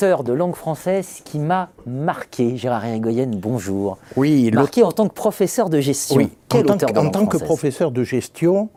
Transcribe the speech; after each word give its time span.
l'auteur 0.00 0.24
de 0.24 0.32
langue 0.32 0.54
française 0.54 1.20
qui 1.24 1.38
m'a 1.38 1.68
marqué. 1.86 2.56
Gérard 2.56 2.86
Irigoyen, 2.86 3.30
bonjour. 3.34 3.98
Oui, 4.16 4.50
marqué 4.50 4.82
en 4.82 4.92
tant 4.92 5.08
que 5.08 5.14
professeur 5.14 5.68
de 5.68 5.78
gestion. 5.80 6.16
Oui, 6.16 6.30
en 6.54 6.62
tant, 6.62 6.76
que, 6.78 6.98
en 6.98 7.10
tant 7.10 7.26
que 7.26 7.36
professeur 7.36 7.90
de 7.90 8.02
gestion, 8.02 8.70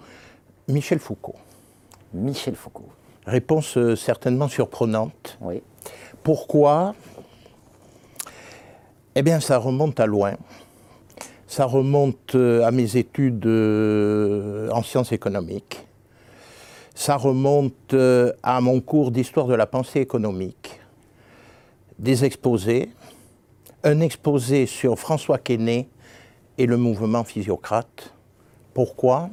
Michel 0.67 0.99
Foucault. 0.99 1.35
Michel 2.13 2.55
Foucault. 2.55 2.89
Réponse 3.25 3.77
euh, 3.77 3.95
certainement 3.95 4.49
surprenante. 4.49 5.37
Oui. 5.41 5.61
Pourquoi 6.23 6.93
Eh 9.15 9.21
bien, 9.21 9.39
ça 9.39 9.57
remonte 9.57 9.99
à 9.99 10.05
loin. 10.05 10.33
Ça 11.47 11.65
remonte 11.65 12.35
euh, 12.35 12.65
à 12.65 12.71
mes 12.71 12.97
études 12.97 13.45
euh, 13.45 14.69
en 14.71 14.81
sciences 14.81 15.11
économiques. 15.11 15.85
Ça 16.95 17.15
remonte 17.15 17.95
à 18.43 18.61
mon 18.61 18.79
cours 18.79 19.11
d'histoire 19.11 19.47
de 19.47 19.55
la 19.55 19.65
pensée 19.65 19.99
économique 19.99 20.79
des 21.99 22.25
exposés, 22.25 22.89
un 23.83 23.99
exposé 24.01 24.65
sur 24.65 24.97
François 24.99 25.37
Quesnay 25.37 25.87
et 26.57 26.65
le 26.65 26.77
mouvement 26.77 27.23
physiocrate. 27.23 28.13
Pourquoi? 28.73 29.29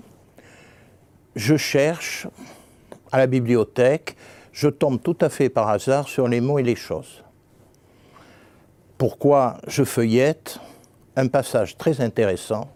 Je 1.36 1.56
cherche 1.56 2.26
à 3.12 3.18
la 3.18 3.26
bibliothèque, 3.26 4.16
je 4.52 4.68
tombe 4.68 5.00
tout 5.02 5.16
à 5.20 5.28
fait 5.28 5.48
par 5.48 5.68
hasard 5.68 6.08
sur 6.08 6.28
les 6.28 6.40
mots 6.40 6.58
et 6.58 6.62
les 6.62 6.76
choses. 6.76 7.24
Pourquoi 9.00 9.56
je 9.66 9.82
feuillette 9.82 10.60
un 11.16 11.28
passage 11.28 11.78
très 11.78 12.02
intéressant 12.02 12.68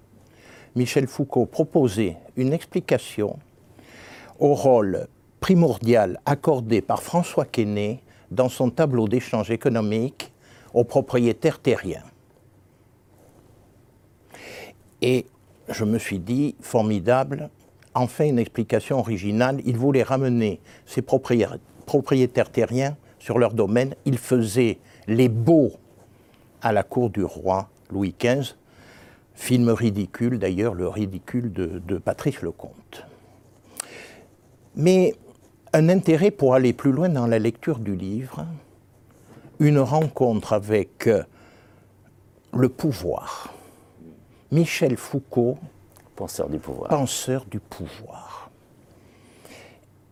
Michel 0.75 1.06
Foucault 1.06 1.44
proposait 1.44 2.17
une 2.36 2.55
explication 2.55 3.39
au 4.39 4.55
rôle 4.55 5.06
primordial 5.41 6.19
accordé 6.25 6.80
par 6.80 7.02
François 7.02 7.45
Quesnay 7.45 8.00
dans 8.30 8.48
son 8.48 8.70
tableau 8.70 9.06
d'échange 9.06 9.50
économique 9.50 10.33
aux 10.72 10.84
propriétaires 10.84 11.58
terriens. 11.58 12.05
Et 15.02 15.27
je 15.69 15.84
me 15.84 15.98
suis 15.98 16.20
dit, 16.20 16.56
formidable, 16.58 17.50
enfin 17.92 18.25
une 18.25 18.39
explication 18.39 18.98
originale. 18.98 19.61
Il 19.67 19.77
voulait 19.77 20.02
ramener 20.02 20.62
ces 20.86 21.02
propriétaires 21.02 22.50
terriens 22.50 22.97
sur 23.19 23.39
leur 23.39 23.52
domaine. 23.52 23.95
Il 24.06 24.17
faisait 24.17 24.78
les 25.06 25.28
beaux 25.28 25.72
à 26.65 26.73
la 26.73 26.83
cour 26.83 27.11
du 27.11 27.23
roi 27.23 27.69
Louis 27.91 28.15
XV. 28.19 28.55
Film 29.34 29.69
ridicule, 29.69 30.39
d'ailleurs, 30.39 30.75
le 30.75 30.89
ridicule 30.89 31.53
de, 31.53 31.81
de 31.87 31.98
Patrice 31.98 32.43
Lecomte. 32.43 33.05
Mais 34.75 35.15
un 35.73 35.89
intérêt 35.89 36.31
pour 36.31 36.55
aller 36.55 36.73
plus 36.73 36.92
loin 36.92 37.09
dans 37.09 37.27
la 37.27 37.39
lecture 37.39 37.79
du 37.79 37.95
livre, 37.95 38.47
une 39.61 39.79
rencontre 39.79 40.53
avec 40.53 41.09
le 42.53 42.69
pouvoir. 42.69 43.53
Michel 44.51 44.97
Foucault, 44.97 45.59
penseur 46.17 46.48
du 46.48 46.59
pouvoir. 46.59 46.89
Penseur 46.89 47.45
du 47.45 47.61
pouvoir. 47.61 48.51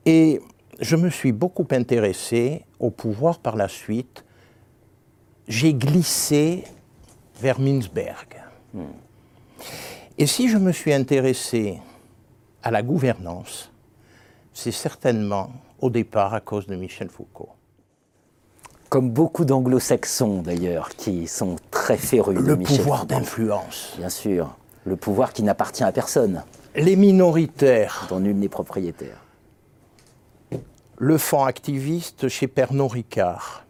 Et 0.04 0.40
je 0.80 0.96
me 0.96 1.10
suis 1.10 1.32
beaucoup 1.32 1.66
intéressé 1.70 2.64
au 2.80 2.90
pouvoir 2.90 3.38
par 3.38 3.56
la 3.56 3.68
suite. 3.68 4.24
J'ai 5.52 5.74
glissé 5.74 6.64
vers 7.38 7.60
Mintzberg. 7.60 8.42
Hmm. 8.72 8.84
Et 10.16 10.26
si 10.26 10.48
je 10.48 10.56
me 10.56 10.72
suis 10.72 10.94
intéressé 10.94 11.78
à 12.62 12.70
la 12.70 12.82
gouvernance, 12.82 13.70
c'est 14.54 14.72
certainement 14.72 15.50
au 15.78 15.90
départ 15.90 16.32
à 16.32 16.40
cause 16.40 16.66
de 16.66 16.74
Michel 16.74 17.10
Foucault. 17.10 17.50
Comme 18.88 19.10
beaucoup 19.10 19.44
d'anglo-saxons 19.44 20.40
d'ailleurs, 20.40 20.88
qui 20.88 21.26
sont 21.28 21.56
très 21.70 21.98
férus 21.98 22.38
le 22.38 22.44
de 22.44 22.54
Michel 22.54 22.78
pouvoir 22.78 23.04
d'influence. 23.04 23.92
Bien 23.98 24.08
sûr, 24.08 24.56
le 24.86 24.96
pouvoir 24.96 25.34
qui 25.34 25.42
n'appartient 25.42 25.84
à 25.84 25.92
personne. 25.92 26.44
Les 26.76 26.96
minoritaires. 26.96 28.06
Dont 28.08 28.20
nul 28.20 28.38
n'est 28.38 28.48
propriétaire. 28.48 29.18
Le 30.96 31.18
fonds 31.18 31.44
activiste 31.44 32.28
chez 32.28 32.48
Pernod 32.48 32.92
Ricard. 32.92 33.66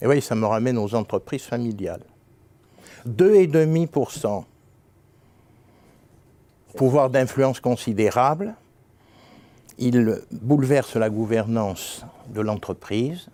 Et 0.00 0.06
oui, 0.06 0.20
ça 0.20 0.34
me 0.34 0.46
ramène 0.46 0.78
aux 0.78 0.94
entreprises 0.94 1.42
familiales. 1.42 2.02
2,5%. 3.06 4.44
Pouvoir 6.76 7.10
d'influence 7.10 7.60
considérable 7.60 8.54
il 9.78 10.20
bouleverse 10.32 10.96
la 10.96 11.08
gouvernance 11.08 12.04
de 12.34 12.40
l'entreprise. 12.40 13.28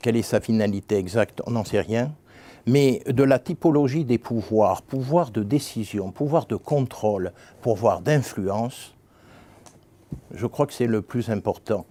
Quelle 0.00 0.16
est 0.16 0.22
sa 0.22 0.40
finalité 0.40 0.96
exacte 0.96 1.42
On 1.46 1.50
n'en 1.52 1.64
sait 1.64 1.80
rien. 1.80 2.12
Mais 2.66 3.02
de 3.06 3.22
la 3.22 3.38
typologie 3.38 4.04
des 4.04 4.18
pouvoirs, 4.18 4.82
pouvoir 4.82 5.30
de 5.30 5.42
décision, 5.42 6.10
pouvoir 6.10 6.46
de 6.46 6.56
contrôle, 6.56 7.32
pouvoir 7.60 8.00
d'influence, 8.00 8.94
je 10.32 10.46
crois 10.46 10.66
que 10.66 10.72
c'est 10.72 10.86
le 10.86 11.02
plus 11.02 11.30
important. 11.30 11.86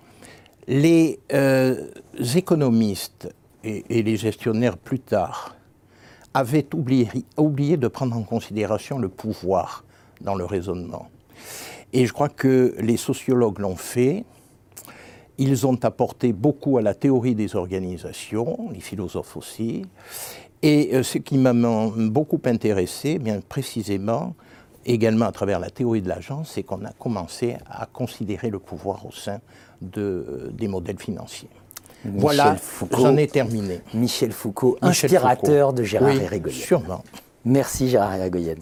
Les 0.67 1.19
euh, 1.33 1.88
économistes 2.35 3.33
et, 3.65 4.03
les 4.03 4.17
gestionnaires 4.17 4.77
plus 4.77 4.99
tard 4.99 5.55
avaient 6.33 6.67
oublié 7.37 7.77
de 7.77 7.87
prendre 7.87 8.15
en 8.15 8.23
considération 8.23 8.99
le 8.99 9.09
pouvoir 9.09 9.83
dans 10.21 10.35
le 10.35 10.45
raisonnement. 10.45 11.07
Et 11.93 12.05
je 12.05 12.13
crois 12.13 12.29
que 12.29 12.75
les 12.79 12.97
sociologues 12.97 13.59
l'ont 13.59 13.75
fait. 13.75 14.25
Ils 15.37 15.65
ont 15.65 15.79
apporté 15.83 16.33
beaucoup 16.33 16.77
à 16.77 16.81
la 16.81 16.93
théorie 16.93 17.35
des 17.35 17.55
organisations, 17.55 18.69
les 18.71 18.81
philosophes 18.81 19.37
aussi. 19.37 19.83
Et 20.61 20.95
euh, 20.95 21.03
ce 21.03 21.17
qui 21.17 21.37
m'a 21.37 21.53
beaucoup 21.53 22.41
intéressé, 22.45 23.13
eh 23.15 23.19
bien 23.19 23.39
précisément, 23.41 24.35
également 24.85 25.25
à 25.25 25.31
travers 25.31 25.59
la 25.59 25.69
théorie 25.69 26.01
de 26.01 26.09
l'agence, 26.09 26.51
c'est 26.53 26.63
qu'on 26.63 26.83
a 26.85 26.91
commencé 26.91 27.57
à 27.69 27.85
considérer 27.85 28.49
le 28.49 28.59
pouvoir 28.59 29.05
au 29.05 29.11
sein 29.11 29.39
euh, 29.97 30.49
des 30.51 30.67
modèles 30.67 30.99
financiers. 30.99 31.49
Voilà, 32.13 32.55
j'en 32.91 33.17
ai 33.17 33.27
terminé. 33.27 33.81
Michel 33.93 34.31
Foucault, 34.31 34.77
inspirateur 34.81 35.73
de 35.73 35.83
Gérard 35.83 36.09
oui, 36.09 36.51
Sûrement. 36.51 37.03
Merci 37.43 37.89
Gérard 37.89 38.13
Hérigoyen. 38.16 38.55